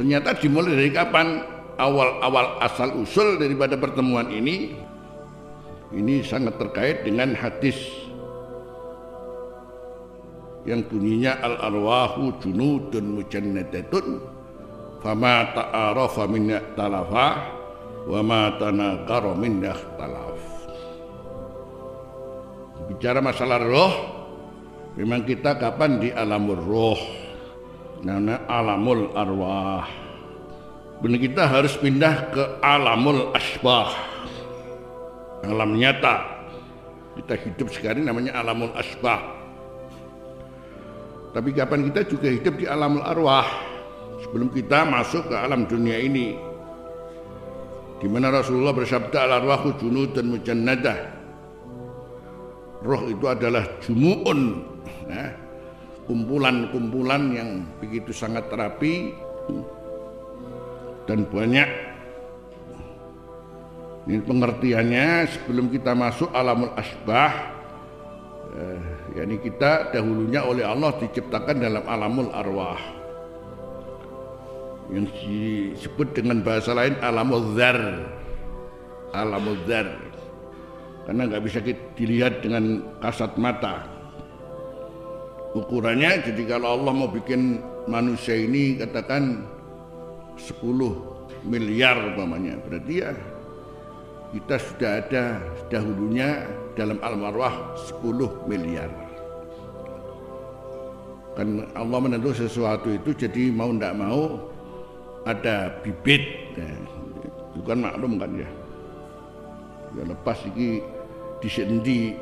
[0.00, 1.44] Ternyata dimulai dari kapan?
[1.76, 4.72] Awal-awal asal usul daripada pertemuan ini
[5.96, 7.76] ini sangat terkait dengan hadis
[10.68, 14.20] yang bunyinya al arwahu junudun mujannadatun
[15.00, 17.28] fama ta'arafa min talafa
[18.04, 19.64] wa ma tanaqara min
[19.96, 20.40] talaf
[22.92, 23.92] bicara masalah roh
[25.00, 27.19] memang kita kapan di alamul roh
[28.04, 29.84] namanya alamul arwah.
[31.00, 33.92] Benar kita harus pindah ke alamul asbah.
[35.48, 36.44] Alam nyata.
[37.16, 39.20] Kita hidup sekarang namanya alamul asbah.
[41.30, 43.48] Tapi kapan kita juga hidup di alamul arwah?
[44.20, 46.36] Sebelum kita masuk ke alam dunia ini.
[48.00, 50.98] Di mana Rasulullah bersabda al arwahu junud dan mujannadah.
[52.80, 54.40] Roh itu adalah jumu'un.
[55.08, 55.36] Ya,
[56.10, 59.14] kumpulan-kumpulan yang begitu sangat terapi
[61.06, 61.70] dan banyak.
[64.10, 67.30] Ini pengertiannya sebelum kita masuk alamul asbah
[68.58, 68.82] eh,
[69.14, 72.80] yakni kita dahulunya oleh Allah diciptakan dalam alamul arwah
[74.90, 77.78] yang disebut dengan bahasa lain alamul zar
[79.14, 79.86] alamul zar
[81.06, 81.62] karena nggak bisa
[81.94, 83.99] dilihat dengan kasat mata
[85.56, 87.58] ukurannya jadi kalau Allah mau bikin
[87.90, 89.46] manusia ini katakan
[90.38, 90.62] 10
[91.46, 93.10] miliar umpamanya berarti ya
[94.30, 95.24] kita sudah ada
[95.66, 96.46] dahulunya
[96.78, 98.90] dalam alam arwah 10 miliar.
[101.34, 104.50] Kan Allah menentu sesuatu itu jadi mau tidak mau
[105.26, 106.22] ada bibit
[106.54, 106.66] ya,
[107.54, 108.48] itu kan maklum kan ya.
[109.98, 110.78] Ya lepas ini
[111.42, 112.14] disendi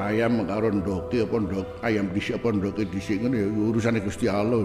[0.00, 4.64] ayam karo ndoke apa ndok ayam dhisik apa ndoke dhisik ngono ya urusane Gusti Allah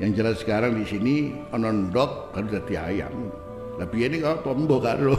[0.00, 3.28] yang jelas sekarang di sini ana ndok kan dadi ayam.
[3.76, 5.12] Tapi ini kok tombo karo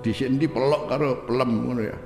[0.00, 1.98] di sini pelok karo pelem ngono ya?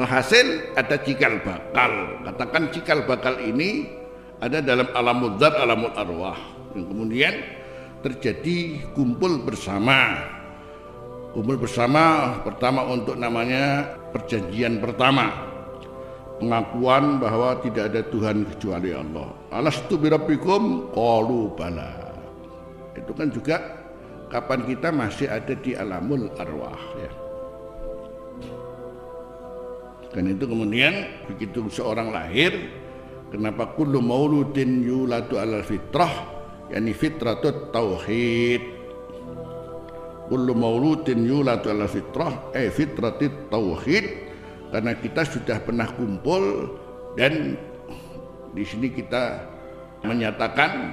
[0.00, 1.92] Alhasil ada cikal bakal.
[2.24, 3.92] Katakan cikal bakal ini
[4.42, 6.38] ada dalam alamul zat, alamul arwah.
[6.74, 7.34] Yang kemudian
[8.02, 10.18] terjadi kumpul bersama.
[11.30, 15.30] Kumpul bersama pertama untuk namanya perjanjian pertama.
[16.42, 19.30] Pengakuan bahwa tidak ada Tuhan kecuali Allah.
[19.54, 22.10] Alastu birabbikum qalu bala.
[22.98, 23.62] Itu kan juga
[24.26, 27.10] kapan kita masih ada di alamul arwah ya.
[30.12, 32.81] Dan itu kemudian begitu seorang lahir
[33.32, 36.12] Kenapa kullu mauludin yuladu ala fitrah
[36.68, 38.60] yani fitratut tauhid.
[40.28, 44.04] Kullu mauludin yuladu ala fitrah eh fitratit tauhid
[44.68, 46.76] karena kita sudah pernah kumpul
[47.16, 47.56] dan
[48.52, 49.48] di sini kita
[50.04, 50.92] menyatakan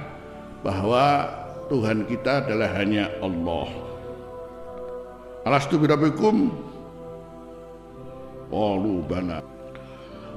[0.64, 1.28] bahwa
[1.68, 3.68] Tuhan kita adalah hanya Allah.
[5.44, 6.52] Alastu birabbikum?
[8.48, 9.40] Qalu bala.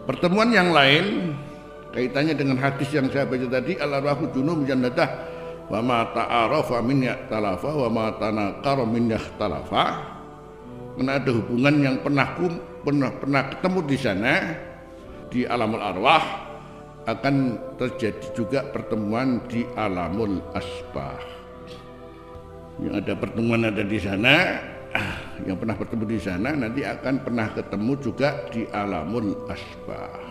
[0.03, 1.35] Pertemuan yang lain
[1.94, 5.09] kaitannya dengan hadis yang saya baca tadi al arwahu junum jannadah
[5.70, 9.84] wa ma ta'arafa min talafa wa ma tanaqara min talafa
[10.94, 12.38] karena ada hubungan yang pernah
[12.86, 14.34] pernah pernah ketemu di sana
[15.34, 16.24] di alamul arwah
[17.09, 21.20] akan terjadi juga pertemuan di alamul asbah.
[22.80, 24.62] Yang ada pertemuan ada di sana
[25.50, 30.22] yang pernah bertemu di sana nanti akan pernah ketemu juga di alamul asbah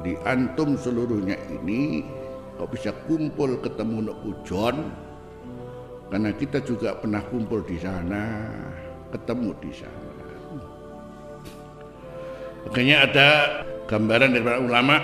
[0.00, 2.04] jadi antum seluruhnya ini
[2.60, 4.76] kok bisa kumpul ketemu Nek Pujon
[6.06, 8.46] karena kita juga pernah kumpul di sana,
[9.10, 10.14] ketemu di sana.
[12.66, 13.28] Makanya ada
[13.90, 14.96] gambaran dari para ulama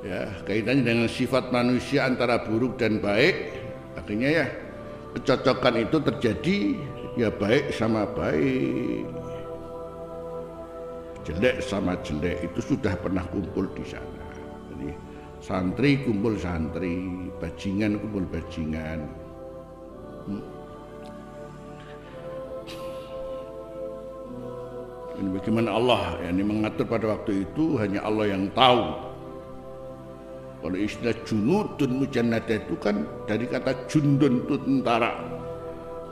[0.00, 3.52] ya kaitannya dengan sifat manusia antara buruk dan baik.
[4.00, 4.46] Akhirnya ya
[5.18, 6.58] kecocokan itu terjadi
[7.18, 9.19] ya baik sama baik
[11.24, 14.24] jelek sama jelek itu sudah pernah kumpul di sana.
[14.72, 14.88] Jadi
[15.40, 19.00] santri kumpul santri, bajingan kumpul bajingan.
[20.28, 20.44] Hmm.
[25.20, 29.12] Ini bagaimana Allah yang mengatur pada waktu itu hanya Allah yang tahu.
[30.60, 35.12] Kalau istilah junudun mujannada itu kan dari kata jundun itu tentara.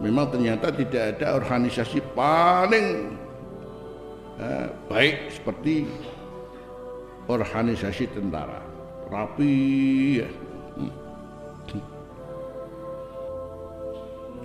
[0.01, 3.17] Memang ternyata tidak ada organisasi paling
[4.39, 5.85] eh, baik seperti
[7.29, 8.63] organisasi tentara
[9.13, 9.55] rapi
[10.25, 10.29] ya.
[10.79, 10.93] Hmm.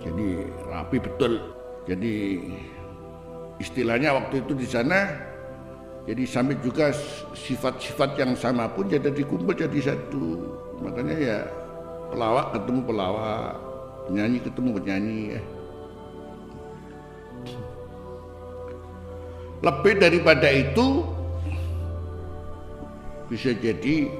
[0.04, 0.26] jadi
[0.68, 1.32] rapi betul
[1.88, 2.14] jadi
[3.62, 5.08] istilahnya waktu itu di sana
[6.04, 6.92] jadi sampai juga
[7.32, 10.44] sifat-sifat yang sama pun jadi dikumpul jadi satu
[10.84, 11.38] makanya ya
[12.12, 13.56] pelawak ketemu pelawak
[14.04, 15.42] penyanyi ketemu penyanyi ya.
[19.64, 21.08] Lebih daripada itu
[23.32, 24.12] bisa jadi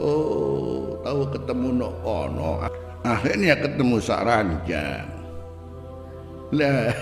[0.00, 2.64] oh tahu ketemu no ono.
[3.06, 5.16] Akhirnya ketemu saranjang
[6.54, 6.94] lah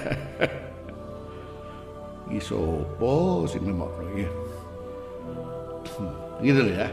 [2.37, 4.31] isopo sing nemokno ya?
[6.45, 6.89] Gitu loh ya.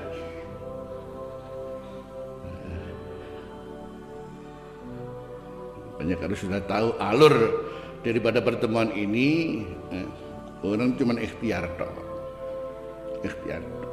[6.01, 7.35] Banyak harus sudah tahu alur
[8.01, 9.61] daripada pertemuan ini
[9.93, 10.07] eh,
[10.61, 11.93] orang cuma ikhtiar toh
[13.25, 13.90] ikhtiar toh